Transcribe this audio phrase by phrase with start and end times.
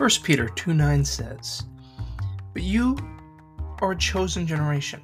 [0.00, 1.64] 1 Peter 2 9 says,
[2.54, 2.96] But you
[3.82, 5.02] are a chosen generation,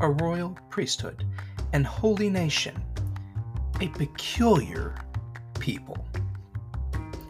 [0.00, 1.24] a royal priesthood,
[1.72, 2.82] and holy nation,
[3.80, 4.96] a peculiar
[5.60, 6.04] people.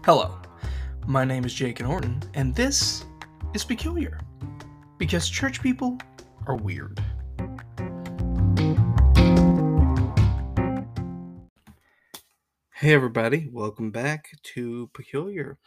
[0.06, 0.38] Hello,
[1.06, 3.04] my name is Jake Norton, and this
[3.52, 4.18] is Peculiar,
[4.96, 5.98] because church people
[6.46, 6.98] are weird.
[12.72, 15.58] Hey, everybody, welcome back to Peculiar.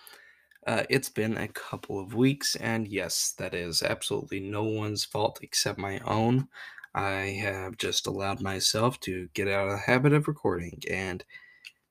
[0.66, 5.40] Uh, it's been a couple of weeks, and yes, that is absolutely no one's fault
[5.44, 6.48] except my own.
[6.96, 11.24] I have just allowed myself to get out of the habit of recording, and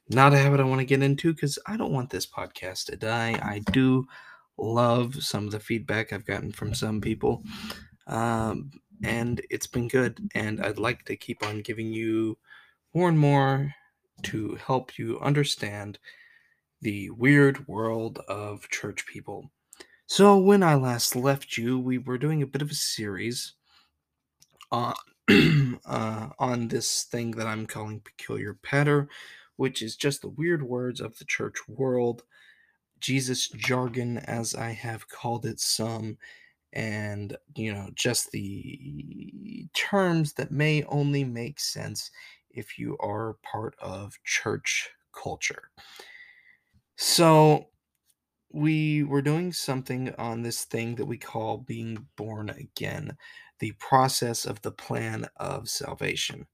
[0.08, 2.96] not a habit I want to get into because I don't want this podcast to
[2.96, 3.38] die.
[3.42, 4.06] I do
[4.58, 7.44] love some of the feedback I've gotten from some people,
[8.08, 8.72] um,
[9.04, 10.18] and it's been good.
[10.34, 12.36] And I'd like to keep on giving you
[12.92, 13.72] more and more
[14.24, 15.98] to help you understand
[16.84, 19.50] the weird world of church people.
[20.06, 23.54] So, when I last left you, we were doing a bit of a series
[24.70, 24.94] on,
[25.86, 29.08] uh, on this thing that I'm calling Peculiar Patter,
[29.56, 32.22] which is just the weird words of the church world,
[33.00, 36.18] Jesus jargon, as I have called it some,
[36.74, 42.10] and, you know, just the terms that may only make sense
[42.50, 45.70] if you are part of church culture.
[46.96, 47.68] So
[48.52, 53.16] we were doing something on this thing that we call being born again,
[53.58, 56.46] the process of the plan of salvation.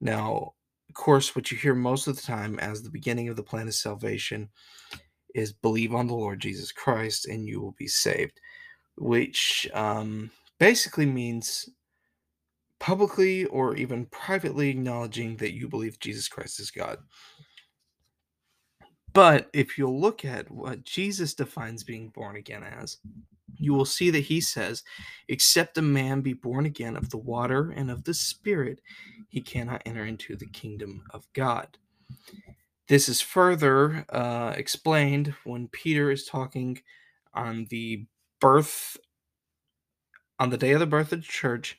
[0.00, 0.54] Now,
[0.88, 3.68] of course, what you hear most of the time as the beginning of the plan
[3.68, 4.48] of salvation
[5.34, 8.40] is believe on the Lord Jesus Christ and you will be saved,
[8.96, 11.68] which um, basically means
[12.80, 16.98] publicly or even privately acknowledging that you believe Jesus Christ is God.
[19.18, 22.98] But if you'll look at what Jesus defines being born again as,
[23.56, 24.84] you will see that he says,
[25.26, 28.80] Except a man be born again of the water and of the Spirit,
[29.28, 31.66] he cannot enter into the kingdom of God.
[32.86, 36.80] This is further uh, explained when Peter is talking
[37.34, 38.06] on the
[38.40, 38.98] birth,
[40.38, 41.76] on the day of the birth of the church,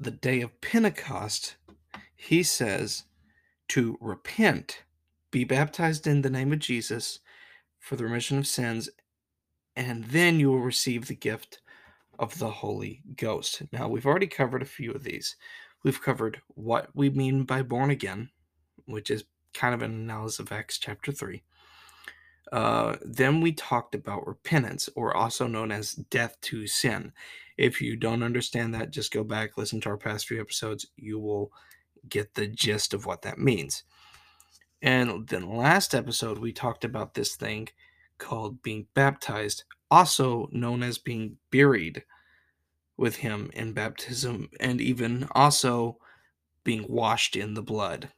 [0.00, 1.56] the day of Pentecost.
[2.16, 3.04] He says
[3.68, 4.84] to repent
[5.36, 7.18] be baptized in the name of Jesus
[7.78, 8.88] for the remission of sins,
[9.76, 11.60] and then you will receive the gift
[12.18, 13.60] of the Holy Ghost.
[13.70, 15.36] Now, we've already covered a few of these.
[15.82, 18.30] We've covered what we mean by born again,
[18.86, 21.42] which is kind of an analysis of Acts chapter 3.
[22.50, 27.12] Uh, then we talked about repentance, or also known as death to sin.
[27.58, 30.86] If you don't understand that, just go back, listen to our past few episodes.
[30.96, 31.52] You will
[32.08, 33.82] get the gist of what that means.
[34.82, 37.68] And then last episode, we talked about this thing
[38.18, 42.04] called being baptized, also known as being buried
[42.96, 45.98] with him in baptism, and even also
[46.64, 48.08] being washed in the blood.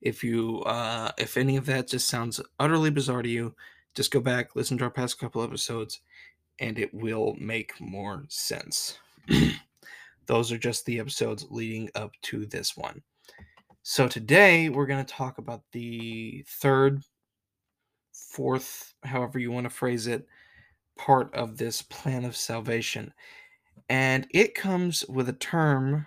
[0.00, 3.54] If you, uh, if any of that just sounds utterly bizarre to you,
[3.94, 6.00] just go back, listen to our past couple episodes,
[6.58, 8.98] and it will make more sense.
[10.26, 13.02] Those are just the episodes leading up to this one.
[13.82, 17.02] So today we're going to talk about the third,
[18.12, 20.26] fourth, however you want to phrase it,
[20.98, 23.12] part of this plan of salvation.
[23.88, 26.06] And it comes with a term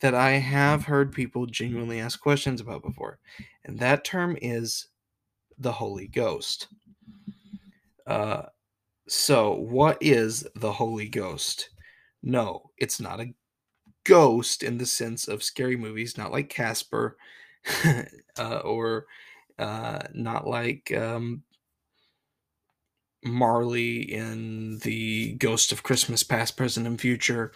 [0.00, 3.18] that I have heard people genuinely ask questions about before.
[3.64, 4.88] And that term is
[5.58, 6.68] the Holy Ghost.
[8.06, 8.44] Uh,
[9.06, 11.68] so, what is the Holy Ghost?
[12.22, 13.34] No, it's not a
[14.04, 17.16] ghost in the sense of scary movies, not like Casper,
[18.38, 19.06] uh, or
[19.58, 21.42] uh, not like um,
[23.24, 27.52] Marley in the Ghost of Christmas Past, Present, and Future.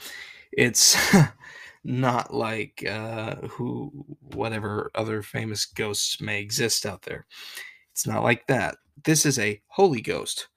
[0.52, 0.96] It's
[1.84, 3.90] not like uh, who
[4.32, 7.26] whatever other famous ghosts may exist out there.
[7.92, 8.76] It's not like that.
[9.04, 10.48] This is a Holy Ghost.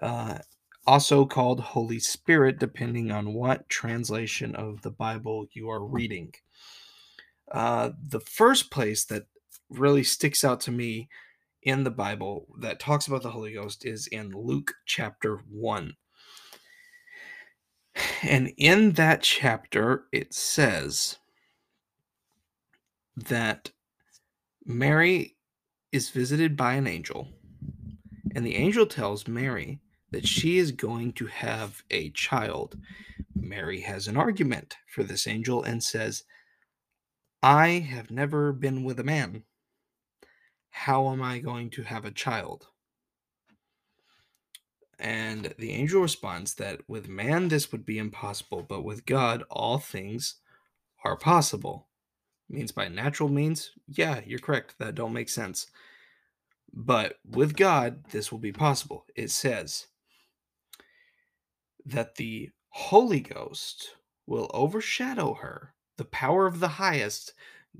[0.00, 0.38] Uh,
[0.86, 6.32] also called Holy Spirit, depending on what translation of the Bible you are reading.
[7.50, 9.26] Uh, the first place that
[9.70, 11.08] really sticks out to me
[11.62, 15.94] in the Bible that talks about the Holy Ghost is in Luke chapter 1.
[18.22, 21.18] And in that chapter, it says
[23.16, 23.70] that
[24.64, 25.36] Mary
[25.92, 27.28] is visited by an angel,
[28.34, 29.81] and the angel tells Mary
[30.12, 32.76] that she is going to have a child.
[33.34, 36.24] Mary has an argument for this angel and says,
[37.42, 39.42] I have never been with a man.
[40.70, 42.68] How am I going to have a child?
[44.98, 49.78] And the angel responds that with man this would be impossible, but with God all
[49.78, 50.36] things
[51.04, 51.88] are possible.
[52.48, 53.72] Means by natural means?
[53.88, 54.76] Yeah, you're correct.
[54.78, 55.66] That don't make sense.
[56.72, 59.06] But with God, this will be possible.
[59.16, 59.88] It says
[61.84, 63.96] that the Holy Ghost
[64.26, 65.74] will overshadow her.
[65.96, 67.34] The power of the highest,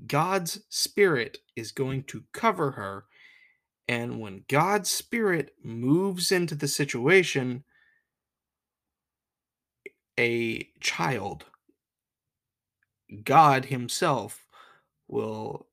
[0.07, 3.05] God's Spirit, is going to cover her.
[3.87, 7.63] And when God's Spirit moves into the situation,
[10.19, 11.45] a child,
[13.23, 14.47] God Himself,
[15.07, 15.67] will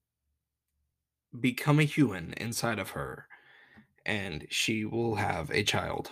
[1.38, 3.26] become a human inside of her,
[4.04, 6.10] and she will have a child.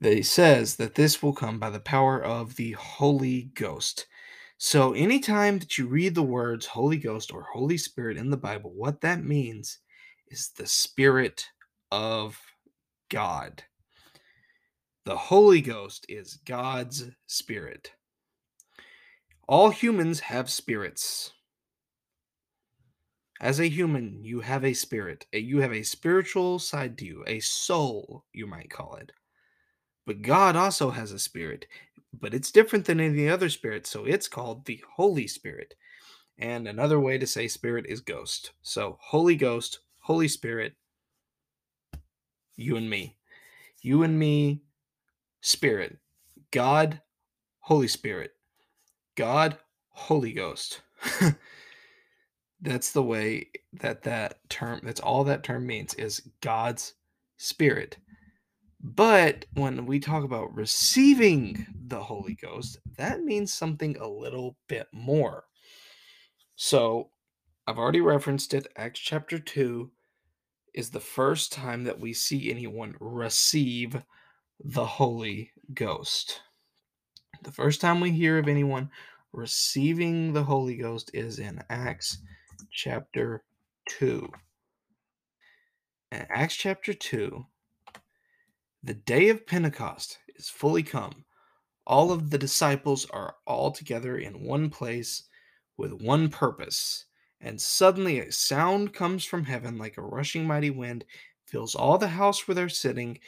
[0.00, 4.06] That he says that this will come by the power of the Holy Ghost.
[4.56, 8.72] So, anytime that you read the words Holy Ghost or Holy Spirit in the Bible,
[8.74, 9.78] what that means
[10.28, 11.48] is the Spirit
[11.90, 12.38] of
[13.10, 13.64] God.
[15.04, 17.92] The Holy Ghost is God's Spirit.
[19.48, 21.32] All humans have spirits.
[23.40, 25.26] As a human, you have a spirit.
[25.32, 29.10] You have a spiritual side to you, a soul, you might call it.
[30.10, 31.66] But God also has a spirit,
[32.12, 35.74] but it's different than any other spirit, so it's called the Holy Spirit.
[36.36, 38.50] And another way to say spirit is ghost.
[38.60, 40.74] So, Holy Ghost, Holy Spirit,
[42.56, 43.18] you and me.
[43.82, 44.62] You and me,
[45.42, 45.98] Spirit.
[46.50, 47.00] God,
[47.60, 48.32] Holy Spirit.
[49.14, 49.58] God,
[49.90, 50.80] Holy Ghost.
[52.60, 56.94] that's the way that that term that's all that term means is God's
[57.36, 57.96] spirit.
[58.82, 64.86] But when we talk about receiving the Holy Ghost, that means something a little bit
[64.92, 65.44] more.
[66.56, 67.10] So,
[67.66, 68.66] I've already referenced it.
[68.76, 69.90] Acts chapter 2
[70.74, 74.02] is the first time that we see anyone receive
[74.64, 76.40] the Holy Ghost.
[77.42, 78.90] The first time we hear of anyone
[79.32, 82.18] receiving the Holy Ghost is in Acts
[82.70, 83.44] chapter
[83.90, 84.28] 2.
[86.12, 87.44] In Acts chapter 2,
[88.82, 91.24] the day of Pentecost is fully come.
[91.86, 95.24] All of the disciples are all together in one place
[95.76, 97.06] with one purpose.
[97.40, 101.04] And suddenly a sound comes from heaven like a rushing mighty wind,
[101.46, 103.18] fills all the house where they're sitting,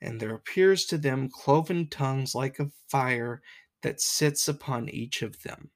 [0.00, 3.42] and there appears to them cloven tongues like a fire
[3.82, 5.70] that sits upon each of them.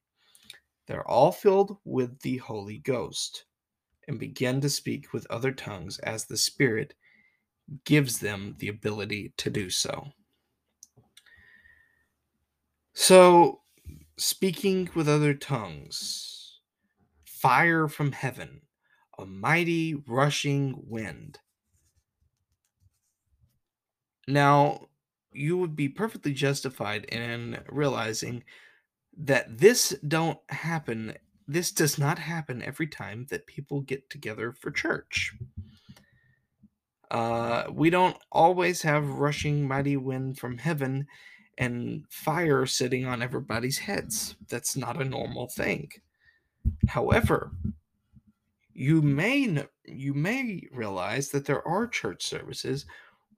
[0.87, 3.45] They're all filled with the Holy Ghost
[4.07, 6.95] and begin to speak with other tongues as the Spirit
[7.85, 10.09] gives them the ability to do so.
[12.95, 13.61] So,
[14.17, 16.61] speaking with other tongues,
[17.25, 18.63] fire from heaven,
[19.19, 21.39] a mighty rushing wind.
[24.27, 24.89] Now,
[25.33, 28.45] you would be perfectly justified in realizing
[29.17, 31.15] that this don't happen
[31.49, 35.35] this does not happen every time that people get together for church.
[37.11, 41.07] Uh, we don't always have rushing mighty wind from heaven
[41.57, 44.37] and fire sitting on everybody's heads.
[44.49, 45.91] That's not a normal thing.
[46.87, 47.53] However,
[48.75, 52.87] you may you may realize that there are church services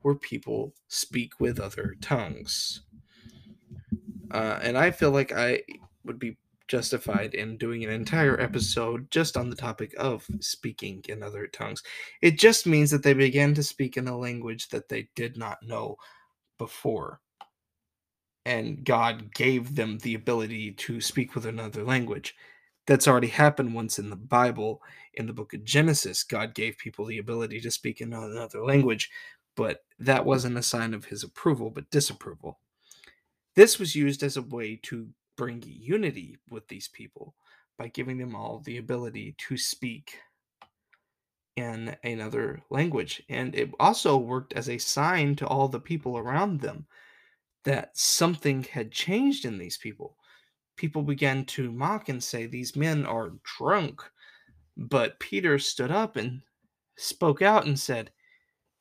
[0.02, 2.82] where people speak with other tongues.
[4.30, 5.62] Uh, and I feel like I
[6.04, 6.36] would be
[6.70, 11.82] justified in doing an entire episode just on the topic of speaking in other tongues.
[12.22, 15.58] It just means that they began to speak in a language that they did not
[15.64, 15.96] know
[16.58, 17.20] before.
[18.46, 22.36] And God gave them the ability to speak with another language.
[22.86, 24.80] That's already happened once in the Bible.
[25.14, 29.10] In the book of Genesis, God gave people the ability to speak in another language,
[29.56, 32.60] but that wasn't a sign of his approval, but disapproval.
[33.56, 37.34] This was used as a way to bring unity with these people
[37.78, 40.18] by giving them all the ability to speak
[41.56, 43.22] in another language.
[43.28, 46.86] And it also worked as a sign to all the people around them
[47.64, 50.16] that something had changed in these people.
[50.76, 54.02] People began to mock and say, These men are drunk.
[54.76, 56.40] But Peter stood up and
[56.96, 58.10] spoke out and said,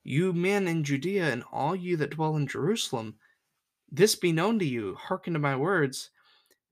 [0.04, 3.16] You men in Judea and all you that dwell in Jerusalem,
[3.92, 6.12] this be known to you, hearken to my words.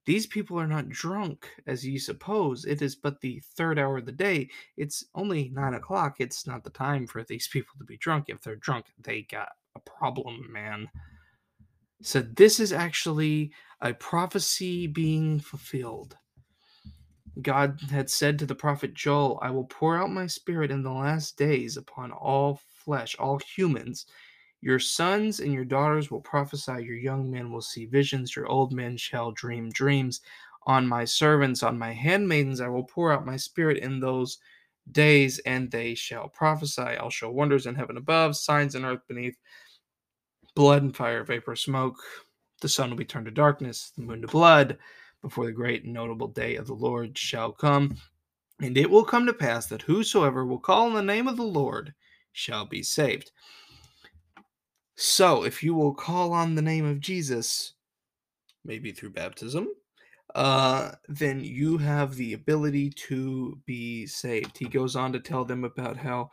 [0.07, 2.63] These people are not drunk, as ye suppose.
[2.63, 4.49] It is but the third hour of the day.
[4.77, 6.15] It's only nine o'clock.
[6.19, 8.25] It's not the time for these people to be drunk.
[8.29, 10.89] If they're drunk, they got a problem, man.
[12.01, 16.15] So, this is actually a prophecy being fulfilled.
[17.41, 20.91] God had said to the prophet Joel, I will pour out my spirit in the
[20.91, 24.05] last days upon all flesh, all humans.
[24.61, 28.73] Your sons and your daughters will prophesy, your young men will see visions, your old
[28.73, 30.21] men shall dream dreams.
[30.65, 34.39] On my servants, on my handmaidens, I will pour out my spirit in those
[34.91, 36.81] days, and they shall prophesy.
[36.81, 39.37] I'll show wonders in heaven above, signs in earth beneath,
[40.55, 41.97] blood and fire, vapor, smoke.
[42.61, 44.77] The sun will be turned to darkness, the moon to blood,
[45.21, 47.97] before the great and notable day of the Lord shall come.
[48.59, 51.43] And it will come to pass that whosoever will call on the name of the
[51.43, 51.93] Lord
[52.31, 53.31] shall be saved.
[54.99, 57.73] So, if you will call on the name of Jesus,
[58.65, 59.67] maybe through baptism,
[60.33, 64.57] uh, then you have the ability to be saved.
[64.57, 66.31] He goes on to tell them about how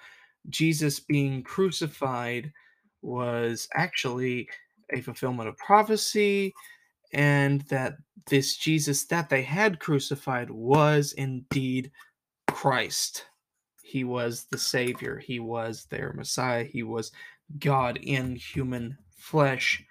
[0.49, 2.51] Jesus being crucified
[3.03, 4.49] was actually
[4.95, 6.55] a fulfillment of prophecy,
[7.13, 7.97] and that
[8.31, 11.93] this Jesus that they had crucified was indeed
[12.49, 13.27] Christ.
[13.83, 17.13] He was the Savior, He was their Messiah, He was
[17.59, 19.83] God in human flesh.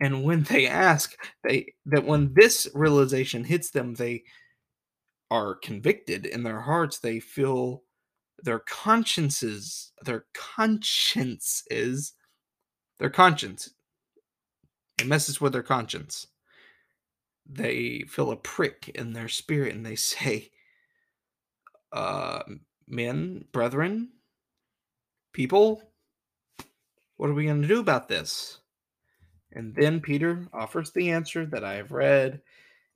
[0.00, 4.24] And when they ask, they that when this realization hits them, they
[5.30, 6.98] are convicted in their hearts.
[6.98, 7.82] They feel
[8.42, 12.12] their consciences, their conscience is
[12.98, 13.70] their conscience.
[15.00, 16.26] It messes with their conscience.
[17.48, 20.50] They feel a prick in their spirit and they say,
[21.92, 22.42] uh,
[22.88, 24.10] men, brethren,
[25.32, 25.82] people,
[27.16, 28.58] what are we going to do about this?
[29.52, 32.40] And then Peter offers the answer that I have read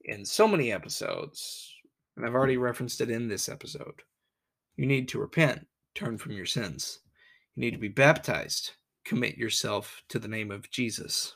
[0.03, 1.73] in so many episodes,
[2.15, 4.03] and I've already referenced it in this episode.
[4.77, 6.99] You need to repent, turn from your sins.
[7.55, 8.71] You need to be baptized,
[9.05, 11.35] commit yourself to the name of Jesus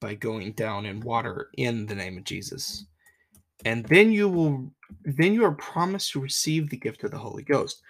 [0.00, 2.86] by going down in water in the name of Jesus.
[3.64, 4.72] And then you will
[5.04, 7.82] then you are promised to receive the gift of the Holy Ghost.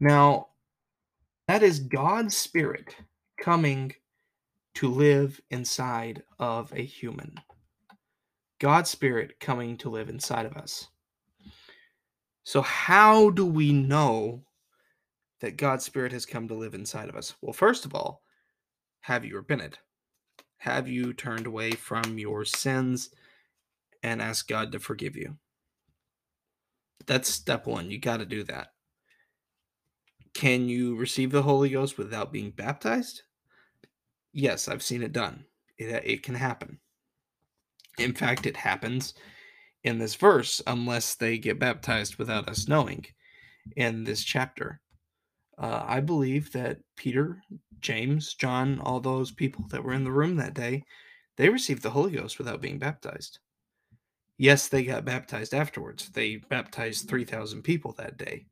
[0.00, 0.48] Now,
[1.46, 2.96] that is God's spirit
[3.44, 3.92] coming
[4.72, 7.34] to live inside of a human.
[8.58, 10.88] God's spirit coming to live inside of us.
[12.44, 14.44] So, how do we know
[15.42, 17.34] that God's spirit has come to live inside of us?
[17.42, 18.22] Well, first of all,
[19.02, 19.76] have you repented?
[20.56, 23.10] Have you turned away from your sins
[24.02, 25.36] and asked God to forgive you?
[27.04, 27.90] That's step one.
[27.90, 28.68] You got to do that.
[30.32, 33.20] Can you receive the Holy Ghost without being baptized?
[34.34, 35.44] Yes, I've seen it done.
[35.78, 36.80] It, uh, it can happen.
[37.98, 39.14] In fact, it happens
[39.84, 43.06] in this verse unless they get baptized without us knowing
[43.76, 44.80] in this chapter.
[45.56, 47.40] Uh, I believe that Peter,
[47.80, 50.82] James, John, all those people that were in the room that day,
[51.36, 53.38] they received the Holy Ghost without being baptized.
[54.36, 56.10] Yes, they got baptized afterwards.
[56.10, 58.46] They baptized 3,000 people that day.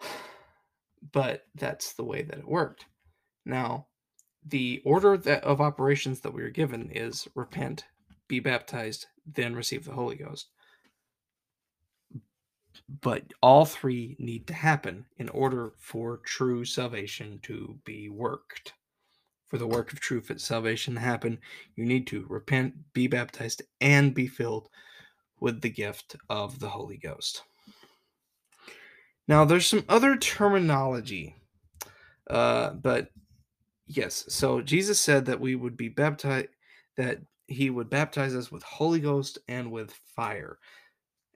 [1.12, 2.84] But that's the way that it worked.
[3.46, 3.87] Now,
[4.48, 7.84] the order that of operations that we are given is repent,
[8.28, 10.48] be baptized, then receive the Holy Ghost.
[13.00, 18.72] But all three need to happen in order for true salvation to be worked.
[19.48, 21.38] For the work of true salvation to happen,
[21.74, 24.68] you need to repent, be baptized, and be filled
[25.40, 27.42] with the gift of the Holy Ghost.
[29.26, 31.36] Now, there's some other terminology,
[32.28, 33.08] uh, but
[33.88, 34.24] yes.
[34.28, 36.48] So Jesus said that we would be baptized,
[36.96, 40.58] that he would baptize us with Holy Ghost and with fire.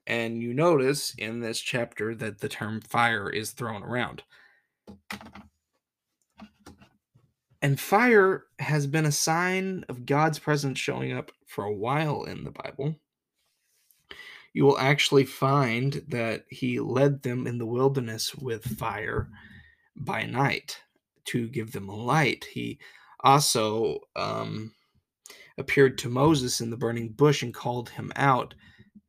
[0.07, 4.23] And you notice in this chapter that the term fire is thrown around.
[7.63, 12.45] And fire has been a sign of God's presence showing up for a while in
[12.45, 12.97] the Bible.
[14.53, 19.29] You will actually find that he led them in the wilderness with fire
[19.97, 20.81] by night
[21.27, 22.47] to give them a light.
[22.51, 22.79] He
[23.21, 24.73] also um,
[25.59, 28.55] appeared to Moses in the burning bush and called him out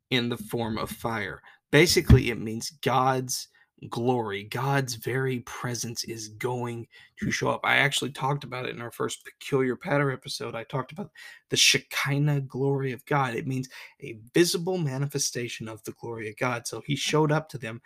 [0.10, 1.42] in the form of fire.
[1.72, 3.48] Basically, it means God's
[3.90, 6.88] glory, God's very presence is going
[7.20, 7.62] to show up.
[7.64, 10.56] I actually talked about it in our first peculiar patter episode.
[10.56, 11.12] I talked about
[11.50, 13.36] the Shekinah glory of God.
[13.36, 13.70] It means
[14.02, 16.68] a visible manifestation of the glory of God.
[16.68, 17.82] So he showed up to them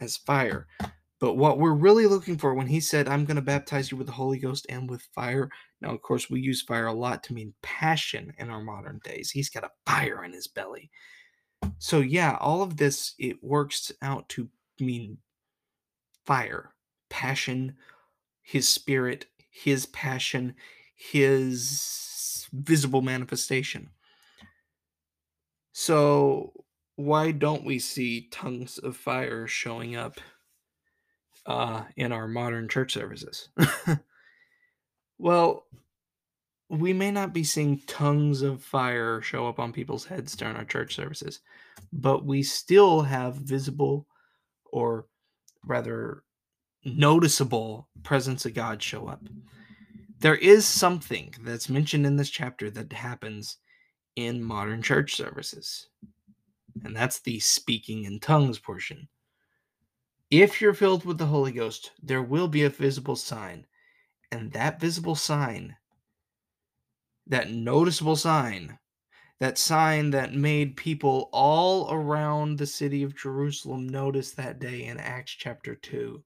[0.00, 0.66] as fire.
[1.20, 4.06] But what we're really looking for when he said, I'm going to baptize you with
[4.06, 5.50] the Holy Ghost and with fire.
[5.82, 9.30] Now, of course, we use fire a lot to mean passion in our modern days.
[9.30, 10.90] He's got a fire in his belly.
[11.78, 14.48] So, yeah, all of this, it works out to
[14.80, 15.18] mean
[16.24, 16.72] fire,
[17.10, 17.76] passion,
[18.40, 20.54] his spirit, his passion,
[20.96, 23.90] his visible manifestation.
[25.72, 26.64] So,
[26.96, 30.18] why don't we see tongues of fire showing up
[31.46, 33.48] uh, in our modern church services.
[35.18, 35.66] Well,
[36.70, 40.64] we may not be seeing tongues of fire show up on people's heads during our
[40.64, 41.40] church services,
[41.92, 44.06] but we still have visible
[44.64, 45.06] or
[45.62, 46.22] rather
[46.84, 49.22] noticeable presence of God show up.
[50.20, 53.58] There is something that's mentioned in this chapter that happens
[54.16, 55.88] in modern church services,
[56.82, 59.08] and that's the speaking in tongues portion.
[60.30, 63.66] If you're filled with the Holy Ghost, there will be a visible sign,
[64.30, 65.76] and that visible sign
[67.30, 68.76] that noticeable sign,
[69.38, 74.98] that sign that made people all around the city of Jerusalem notice that day in
[74.98, 76.24] Acts chapter 2,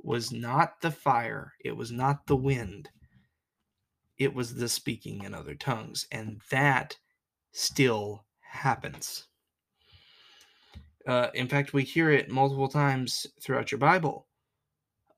[0.00, 2.88] was not the fire, it was not the wind,
[4.16, 6.06] it was the speaking in other tongues.
[6.12, 6.96] And that
[7.52, 9.26] still happens.
[11.06, 14.26] Uh, in fact, we hear it multiple times throughout your Bible.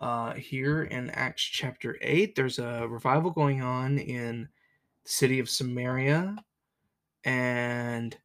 [0.01, 4.49] Uh, here in Acts chapter 8, there's a revival going on in
[5.05, 6.37] the city of Samaria,
[7.25, 8.17] and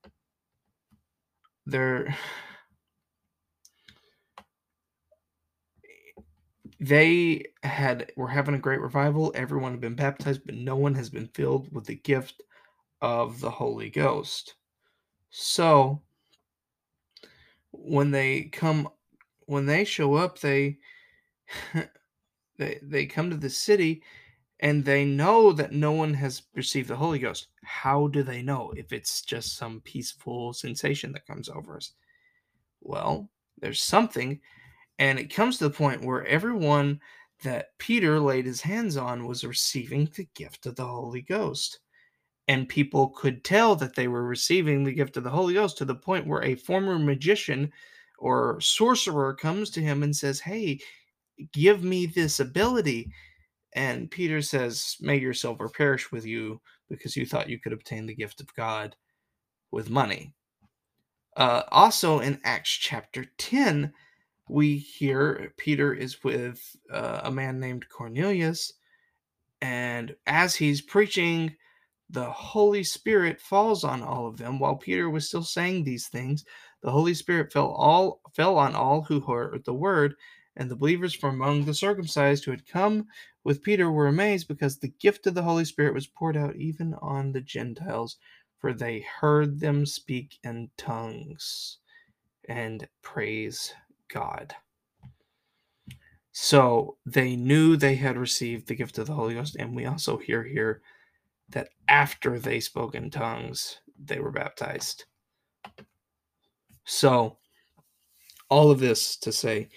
[1.66, 2.16] they're
[6.80, 9.32] they had were having a great revival.
[9.36, 12.44] Everyone had been baptized, but no one has been filled with the gift
[13.02, 14.56] of the Holy Ghost.
[15.30, 16.02] So
[17.74, 18.88] when they come
[19.46, 20.78] when they show up, they
[22.58, 24.04] they they come to the city
[24.60, 27.48] and they know that no one has received the Holy Ghost.
[27.64, 31.92] How do they know if it's just some peaceful sensation that comes over us?
[32.82, 34.40] Well, there's something,
[35.00, 37.02] and it comes to the point where everyone
[37.44, 41.80] that Peter laid his hands on was receiving the gift of the Holy Ghost.
[42.48, 45.86] And people could tell that they were receiving the gift of the Holy Ghost to
[45.86, 47.72] the point where a former magician
[48.20, 50.80] or sorcerer comes to him and says, Hey,
[51.54, 53.12] give me this ability.
[53.76, 58.06] And Peter says, May your silver perish with you because you thought you could obtain
[58.06, 58.96] the gift of God
[59.72, 60.34] with money.
[61.36, 63.92] Uh, also in Acts chapter 10,
[64.50, 68.74] we hear Peter is with uh, a man named Cornelius.
[69.62, 71.56] And as he's preaching,
[72.14, 74.60] the Holy Spirit falls on all of them.
[74.60, 76.46] While Peter was still saying these things,
[76.84, 80.14] the Holy Spirit fell all fell on all who heard the word,
[80.56, 83.08] and the believers from among the circumcised who had come
[83.44, 86.94] with Peter were amazed because the gift of the Holy Spirit was poured out even
[87.02, 88.18] on the Gentiles,
[88.60, 91.80] for they heard them speak in tongues
[92.48, 93.74] and praise
[94.08, 94.54] God.
[96.32, 100.18] So they knew they had received the gift of the Holy Ghost, and we also
[100.18, 100.82] hear here
[101.54, 105.06] that after they spoke in tongues, they were baptized.
[106.86, 107.38] So,
[108.50, 109.70] all of this to say,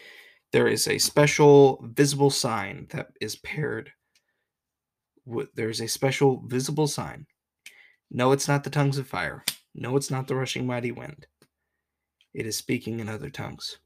[0.52, 3.90] there is a special visible sign that is paired
[5.24, 7.26] with, there's a special visible sign.
[8.10, 9.44] No, it's not the tongues of fire.
[9.74, 11.26] No, it's not the rushing mighty wind.
[12.32, 13.78] It is speaking in other tongues.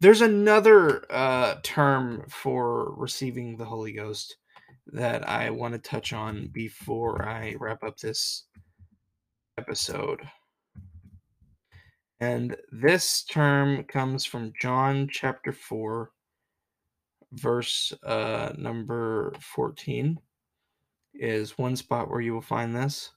[0.00, 4.36] There's another uh, term for receiving the Holy Ghost
[4.92, 8.44] that I want to touch on before I wrap up this
[9.58, 10.20] episode.
[12.20, 16.10] And this term comes from John chapter 4,
[17.32, 20.18] verse uh, number 14,
[21.14, 23.10] is one spot where you will find this.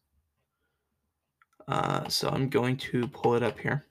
[1.67, 3.85] Uh, so I'm going to pull it up here.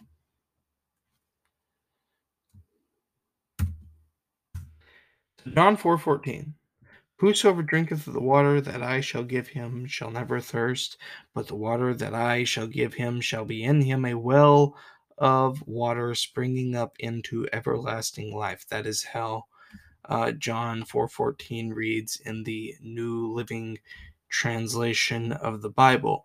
[5.54, 6.52] John 4:14
[7.20, 10.96] Whosoever drinketh of the water that I shall give him shall never thirst,
[11.34, 14.74] but the water that I shall give him shall be in him a well
[15.18, 18.66] of water springing up into everlasting life.
[18.70, 19.44] That is how
[20.06, 23.76] uh, John 4:14 reads in the New Living
[24.30, 26.24] Translation of the Bible.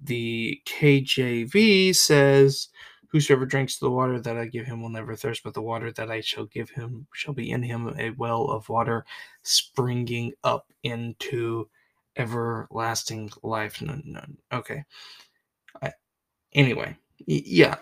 [0.00, 2.68] The KJV says,
[3.10, 6.10] Whosoever drinks the water that I give him will never thirst, but the water that
[6.10, 9.04] I shall give him shall be in him a well of water
[9.42, 11.68] springing up into
[12.16, 13.82] everlasting life.
[13.82, 14.84] No, no, okay.
[15.82, 15.92] I,
[16.52, 16.96] anyway,
[17.26, 17.76] yeah.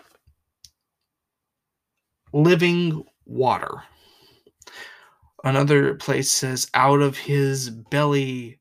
[2.33, 3.83] Living water.
[5.43, 8.59] Another place says, out of his belly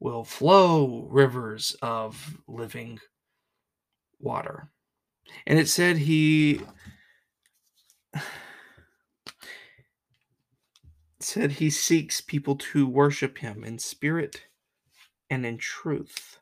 [0.00, 2.98] will flow rivers of living
[4.18, 4.70] water.
[5.46, 6.60] And it said he
[11.20, 14.44] said he seeks people to worship him in spirit
[15.28, 16.38] and in truth.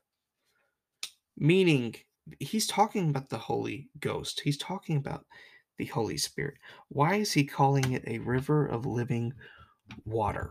[1.36, 1.94] Meaning
[2.40, 4.40] he's talking about the Holy Ghost.
[4.40, 5.24] He's talking about
[5.78, 6.54] the Holy Spirit.
[6.88, 9.32] Why is he calling it a river of living
[10.04, 10.50] water?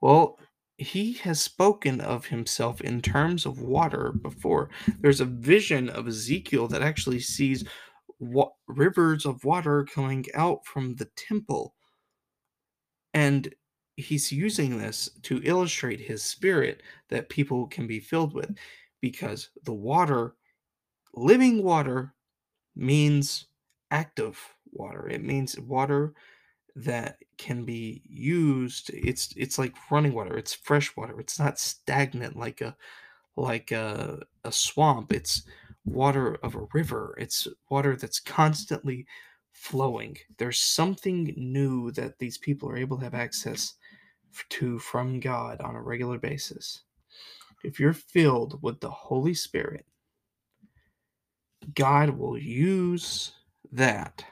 [0.00, 0.38] Well,
[0.80, 4.70] he has spoken of himself in terms of water before.
[5.00, 7.64] There's a vision of Ezekiel that actually sees
[8.18, 11.74] wa- rivers of water coming out from the temple.
[13.12, 13.54] And
[13.96, 18.56] he's using this to illustrate his spirit that people can be filled with
[19.02, 20.34] because the water,
[21.14, 22.14] living water,
[22.74, 23.46] means
[23.90, 24.38] active
[24.72, 25.08] water.
[25.08, 26.14] It means water
[26.76, 32.36] that can be used it's it's like running water it's fresh water it's not stagnant
[32.36, 32.76] like a
[33.36, 35.42] like a, a swamp it's
[35.84, 39.06] water of a river it's water that's constantly
[39.52, 40.16] flowing.
[40.38, 43.74] There's something new that these people are able to have access
[44.48, 46.82] to from god on a regular basis.
[47.64, 49.84] If you're filled with the holy spirit
[51.74, 53.32] god will use
[53.70, 54.24] that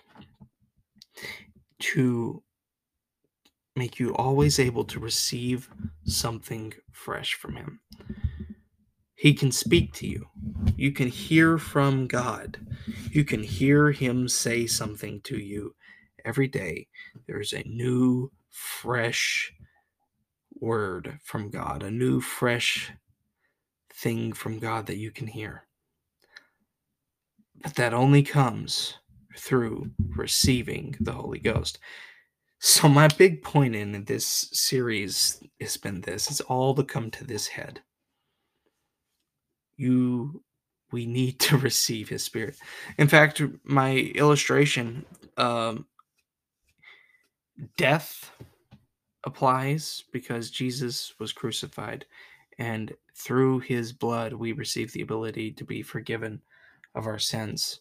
[1.80, 2.42] to
[3.76, 5.70] make you always able to receive
[6.04, 7.80] something fresh from Him.
[9.14, 10.26] He can speak to you.
[10.76, 12.58] You can hear from God.
[13.10, 15.74] You can hear Him say something to you
[16.24, 16.88] every day.
[17.26, 19.52] There's a new, fresh
[20.60, 22.92] word from God, a new, fresh
[23.92, 25.66] thing from God that you can hear.
[27.62, 28.94] But that only comes
[29.38, 31.78] through receiving the Holy Ghost.
[32.60, 37.24] So my big point in this series has been this: it's all to come to
[37.24, 37.80] this head.
[39.76, 40.42] You,
[40.90, 42.56] we need to receive His Spirit.
[42.98, 45.04] In fact, my illustration,
[45.36, 45.86] um,
[47.76, 48.32] death
[49.24, 52.06] applies because Jesus was crucified,
[52.58, 56.42] and through His blood we receive the ability to be forgiven
[56.96, 57.80] of our sins.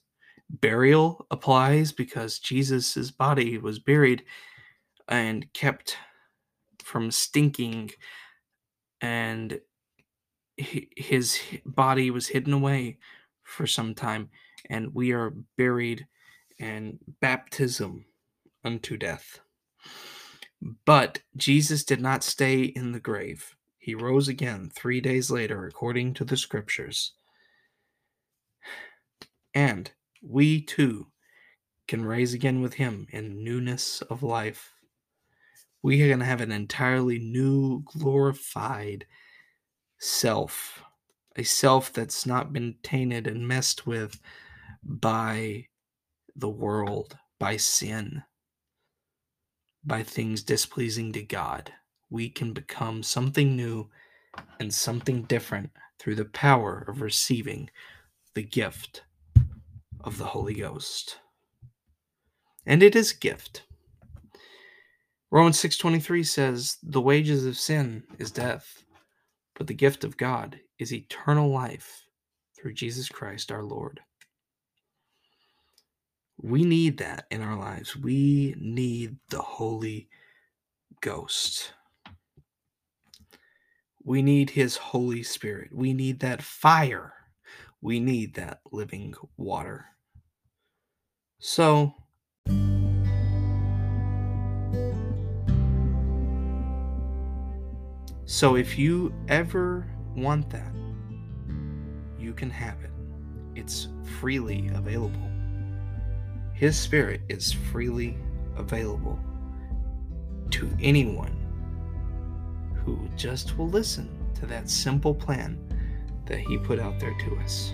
[0.50, 4.24] Burial applies because Jesus' body was buried
[5.08, 5.98] and kept
[6.84, 7.92] from stinking
[9.02, 9.60] and
[10.58, 12.98] his body was hidden away
[13.44, 14.30] for some time
[14.70, 16.08] and we are buried
[16.60, 18.06] and baptism
[18.64, 19.40] unto death.
[20.86, 23.56] But jesus did not stay in the grave.
[23.78, 27.14] He rose again 3 days later according to the scriptures.
[29.54, 31.08] And we too
[31.88, 34.74] can rise again with him in newness of life
[35.82, 39.06] we are going to have an entirely new, glorified
[40.00, 40.84] self,
[41.36, 44.20] a self that's not been tainted and messed with
[44.84, 45.68] by
[46.36, 48.24] the world, by sin,
[49.84, 51.72] by things displeasing to God.
[52.10, 53.90] We can become something new
[54.60, 57.70] and something different through the power of receiving
[58.34, 59.04] the gift
[60.02, 61.20] of the Holy Ghost.
[62.66, 63.64] And it is a gift.
[65.30, 68.84] Romans 6:23 says, "The wages of sin is death,
[69.56, 72.08] but the gift of God is eternal life
[72.56, 74.02] through Jesus Christ our Lord."
[76.38, 77.96] We need that in our lives.
[77.96, 80.10] We need the Holy
[81.02, 81.74] Ghost.
[84.04, 85.74] We need his Holy Spirit.
[85.74, 87.17] We need that fire.
[87.82, 89.86] We need that living water.
[91.40, 91.94] So,
[98.30, 100.74] So if you ever want that,
[102.20, 102.92] you can have it.
[103.56, 103.88] It's
[104.20, 105.32] freely available.
[106.54, 108.18] His Spirit is freely
[108.58, 109.18] available
[110.52, 111.38] to anyone
[112.84, 115.58] who just will listen to that simple plan
[116.28, 117.74] that He put out there to us.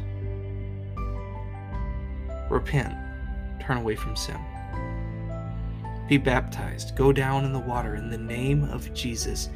[2.49, 2.93] Repent,
[3.61, 4.39] turn away from sin.
[6.07, 9.49] Be baptized, go down in the water in the name of Jesus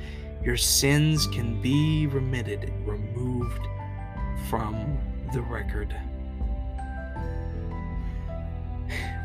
[0.43, 3.67] your sins can be remitted, removed
[4.49, 4.97] from
[5.33, 5.95] the record.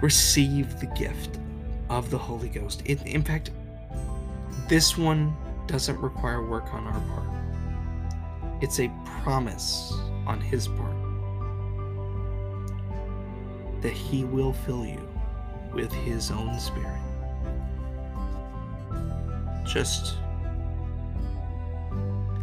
[0.01, 1.39] Receive the gift
[1.89, 2.83] of the Holy Ghost.
[2.87, 3.51] It, in fact,
[4.69, 5.37] this one
[5.69, 7.29] doesn't require work on our part,
[8.63, 8.91] it's a
[9.23, 9.93] promise
[10.27, 10.97] on His part
[13.83, 15.07] that He will fill you
[15.75, 17.01] with His own Spirit.
[19.67, 20.17] Just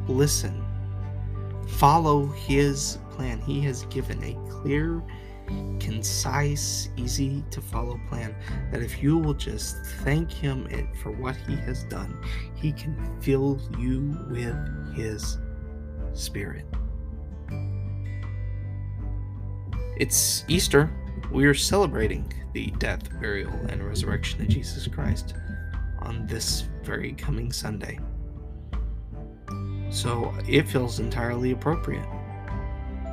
[0.08, 0.66] listen,
[1.68, 3.40] follow his plan.
[3.42, 5.02] He has given a clear,
[5.80, 8.36] concise, easy to follow plan
[8.72, 10.68] that if you will just thank him
[11.02, 12.18] for what he has done,
[12.56, 15.38] he can fill you with his
[16.14, 16.66] spirit.
[19.98, 20.90] It's Easter.
[21.32, 25.36] We are celebrating the death, burial, and resurrection of Jesus Christ
[26.00, 28.00] on this very coming Sunday.
[29.90, 32.08] So it feels entirely appropriate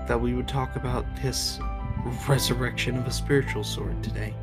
[0.06, 1.59] that we would talk about this
[2.28, 4.35] resurrection of a spiritual sword today.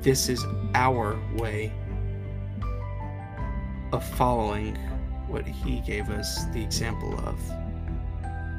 [0.00, 1.72] This is our way
[3.92, 4.76] of following
[5.26, 7.38] what he gave us the example of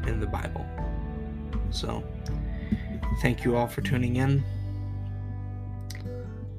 [0.08, 0.66] in the Bible.
[1.72, 2.04] So,
[3.22, 4.44] thank you all for tuning in.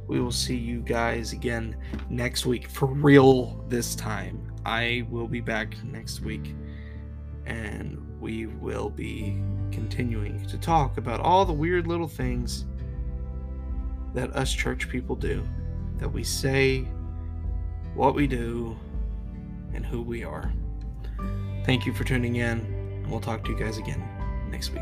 [0.07, 1.77] We will see you guys again
[2.09, 4.53] next week for real this time.
[4.67, 6.55] I will be back next week
[7.47, 9.41] and we will be
[9.73, 12.67] continuing to talk about all the weird little things
[14.15, 15.47] that us church people do,
[15.99, 16.87] that we say,
[18.01, 18.75] what we do,
[19.75, 20.51] and who we are.
[21.67, 24.03] Thank you for tuning in, and we'll talk to you guys again
[24.51, 24.81] next week.